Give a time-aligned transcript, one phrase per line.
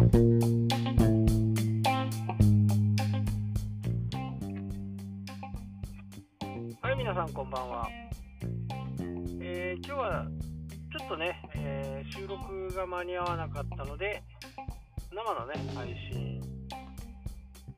[0.00, 0.06] は
[6.90, 7.86] い、皆さんこんばんは。
[9.42, 10.26] えー今日は
[10.98, 14.22] ちょっとね、えー収録が間に合わなかったので、
[15.12, 16.40] 生のね、配信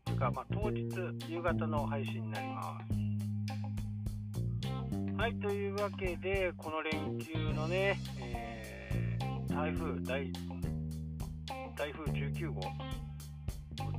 [0.04, 0.89] というか、まあ、当日、
[1.29, 2.93] 夕方の配信になります。
[5.16, 10.00] はい、というわけで、この連休のね、えー台風、
[11.83, 12.69] 台風19号、こ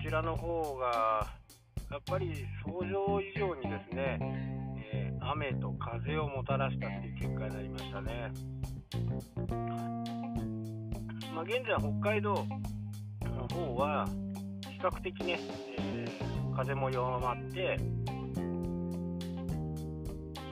[0.02, 1.28] ちらの方が、
[1.92, 2.34] やっぱり
[2.66, 4.20] 想像以上にですね、
[4.94, 8.32] えー雨と風をもたらしたっていう結果になりましたね。
[11.36, 12.48] まあ、現在、北海道
[13.22, 14.08] の方は
[14.70, 15.40] 比較的ね、
[15.78, 17.78] えー風も弱まって、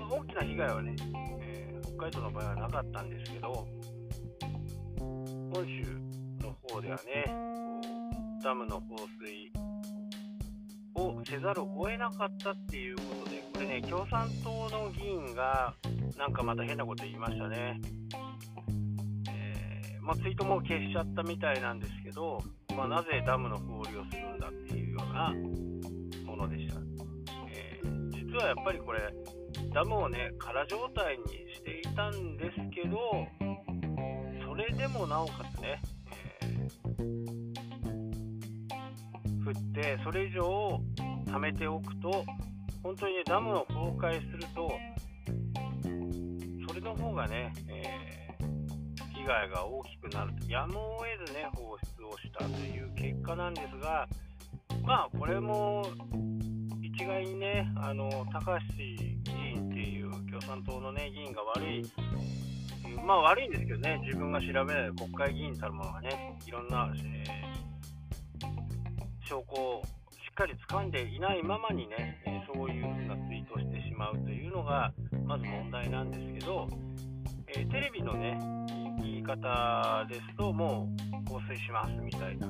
[0.10, 0.96] 大きな被害はね、
[1.40, 3.66] えー北海道の場合はなかったんですけど、
[5.54, 6.11] 本州
[6.72, 7.26] 方ではね、
[8.42, 9.52] ダムの放水
[10.96, 15.74] をせざるを得なかったっていうことで、これね、共産党の議員が
[16.18, 17.82] なんかまた変なこと言いましたね。
[19.30, 22.42] えーまあ、ツイートも消しちゃったみたいなんですけど、
[22.76, 25.34] まあ、なぜダムの放流をするんだっていうような
[26.26, 26.80] ものでした。
[27.50, 29.02] えー実はやっぱりこれ、
[29.74, 33.28] ダムをね、空状態にしていたんですけど、
[34.46, 40.82] それでもなおかつね、ー降って、それ以上
[41.28, 42.26] 貯めておくと、
[42.84, 44.72] 本当にね、ダムを崩壊すると、
[46.68, 48.12] それの方がね、えー
[49.22, 54.08] 被害が大きくなると、やむを得ずね、放出をしたという結果なんですが、
[54.82, 55.86] まあ、これも
[56.82, 59.22] 一概にね、あの高橋議
[59.54, 61.84] 員っていう共産党の、ね、議員が悪い、
[63.06, 67.51] まあ悪いんですけどね、自分が調べない国会議員たるものがね、いろんな、えー
[69.32, 74.92] 証拠をしっかり掴んでいないままにね、えそういうふうなツイートをしてしまうというのが、
[75.26, 76.68] まず問題なんですけど、
[77.48, 78.38] えテレビのね、
[79.00, 80.90] 言い方ですと、も
[81.28, 82.48] う放水しますみたいな。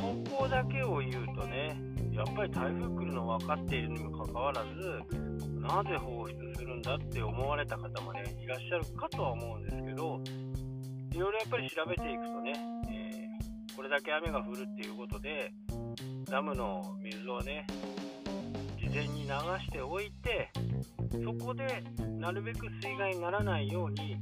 [0.00, 1.76] ここだけを言うとね、
[2.10, 5.02] やっぱり台風来るの分かっているにもかかわらず、
[5.60, 10.18] なぜ放出するんだって思われた方もね、いらっしゃるかとは思うんですけど、
[11.12, 12.77] いろいろやっぱり調べていくとね、
[13.78, 15.52] これだけ雨が降るっていうことで、
[16.28, 17.64] ダムの水をね、
[18.76, 20.50] 事前に流しておいて、
[21.24, 21.84] そこで
[22.18, 24.16] なるべく水害にならないように、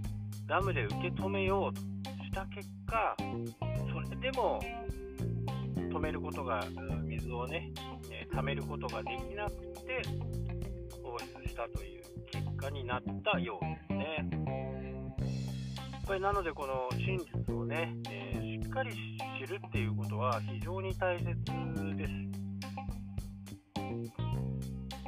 [0.47, 1.81] ダムで受け止めようと
[2.23, 4.61] した結果、それでも
[5.91, 6.63] 止めることが、
[7.07, 7.73] 水をね、
[8.11, 9.53] えー溜めることができなく
[9.87, 10.03] て、
[11.03, 14.29] 放出したという結果になったようですね。
[15.93, 17.17] やっぱりなので、この真
[17.49, 18.26] 実をね、え
[18.77, 18.93] かり
[19.41, 21.25] 知るっていうことは非常に大切
[21.97, 22.13] です。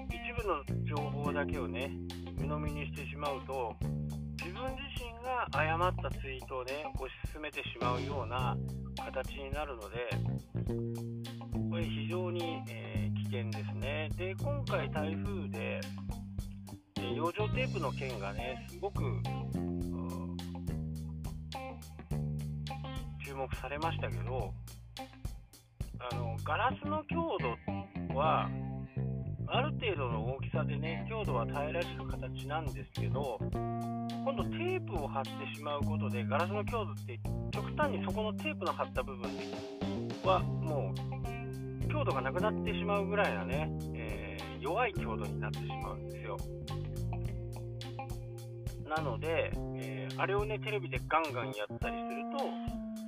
[0.09, 1.93] 一部の情報だけをね、
[2.39, 3.77] 鵜呑みにしてしまうと、
[4.39, 8.57] 自分自身が誤ったツイートをね、推し進めてしまうような
[9.05, 10.09] 形になるので、
[11.71, 14.11] これ非常に、えー危険ですね。
[14.17, 15.81] で、今回台風で、
[16.99, 19.03] え養生テープの件がね、すごく、
[23.39, 24.53] 目されましたけど、
[26.01, 28.49] あのガラスの強度は、
[29.47, 37.19] ある程度の大きさでね、強度は耐えられる形なんですけど、今度テープを貼ってしまうことで、ガラスの強度って
[37.53, 39.31] 極端にそこのテープの貼った部分
[40.25, 44.29] はもう強度がなくなってしまうぐらいなね、えー
[44.61, 46.37] 弱い強度になってしまうんですよ。
[48.89, 52.08] なので、えーあれをね、テレビでガンガンやったりする、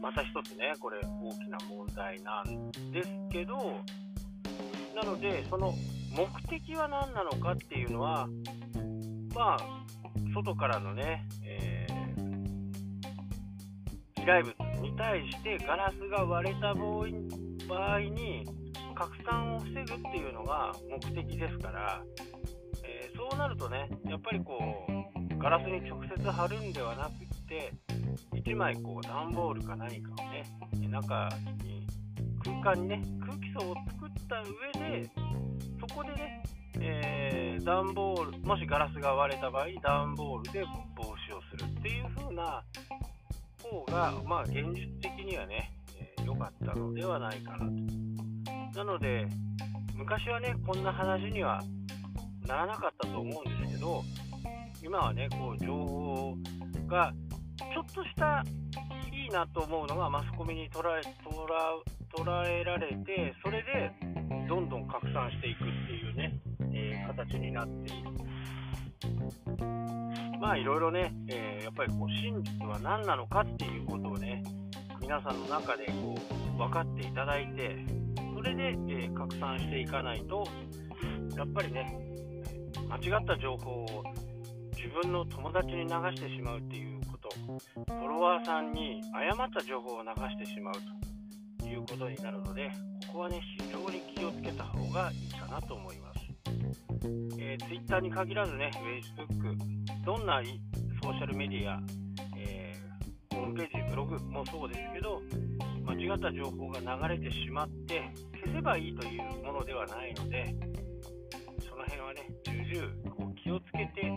[0.00, 3.56] また一つね、これ大きな問題なんですけど、
[4.94, 5.75] なので、その
[6.11, 8.28] 目的は何なのかっていうのは、
[9.34, 9.81] まあ、
[10.34, 11.91] 外からのね、えー
[14.21, 18.44] 飛来物に対してガラスが割れた場合に
[18.94, 22.03] 拡散を防ぐっていうのが目的ですから、
[22.85, 24.58] えーそうなるとね、やっぱりこ
[24.88, 27.12] う、ガラスに直接貼るんではなくっ
[27.49, 27.73] て、
[28.44, 30.44] 1枚こう段ボールか何かをね、
[30.88, 31.28] 中
[31.62, 31.87] に
[32.42, 35.10] 空間にね、空気層を作った上で、
[35.78, 36.42] そこでね、
[36.81, 40.64] えー段ボール、もしガラスが割れた場合、段ボールで
[40.96, 42.64] 防止をするっていう風な
[43.62, 48.78] 方が、まあ、現実的にはね、えーかったのではないかなと。
[48.78, 49.26] なので、
[49.94, 51.62] 昔はね、こんな話には
[52.46, 54.02] ならなかったと思うんですけど、
[54.82, 56.34] 今はね、こう情報
[56.86, 57.12] が
[57.72, 58.43] ちょっとした
[59.12, 63.93] いいなと思うのがマスコミに捉え捉捉えられてそれで
[64.49, 66.34] どんどん拡散していくっていうね、
[66.72, 68.11] えー、形になっている
[70.40, 74.43] まあいろいろね、えー、やっぱりこう真実は何なのかっていうことをね
[75.00, 76.17] 皆さんの中でこ
[76.55, 77.76] う分かっていただいて
[78.34, 80.44] それで、えー、拡散していかないと
[81.37, 81.96] やっぱりね
[82.88, 84.05] 間違った情報を
[84.76, 87.00] 自分の友達に流してしまうっていう
[87.58, 90.75] フォロワーさんに誤った情報を流してしまう
[91.58, 92.70] ということになるので
[93.08, 96.20] ここはね非常に気をつけた方がいいかなと思います、
[97.38, 98.70] えー、Twitter に限らずね
[99.19, 99.56] Facebook
[100.05, 100.41] どんな
[101.02, 101.81] ソーシャルメディア、
[102.37, 105.20] えー、ホームページブログもそうですけど
[105.85, 108.12] 間違った情報が流れてしまって
[108.44, 110.55] 消せばいいというものではないので
[111.69, 113.11] その辺はね重々
[113.43, 114.12] 気をつけて、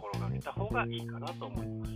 [0.00, 1.92] 心がけた方がいいかなと思います。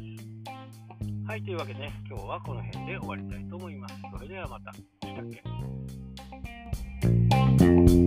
[1.26, 3.94] はい、というわけで、ね、今日はこの辺で終わりたいと思います。
[4.12, 4.72] それではまた。
[4.74, 4.80] し
[5.14, 5.30] たっ
[7.96, 8.03] け？